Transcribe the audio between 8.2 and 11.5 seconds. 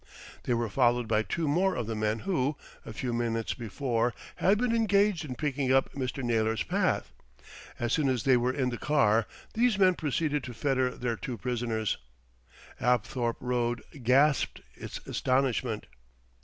they were in the car, these men proceeded to fetter their two